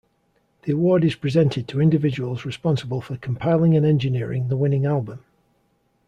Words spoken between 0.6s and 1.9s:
The award is presented to